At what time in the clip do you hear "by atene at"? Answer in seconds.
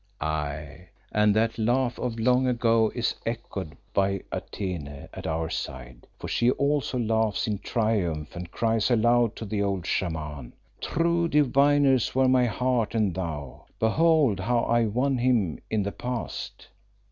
3.93-5.27